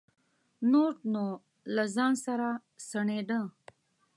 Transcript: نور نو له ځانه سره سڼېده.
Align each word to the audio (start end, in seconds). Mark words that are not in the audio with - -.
نور 0.71 0.93
نو 1.13 1.25
له 1.75 1.83
ځانه 1.95 2.17
سره 2.25 2.49
سڼېده. 2.87 3.39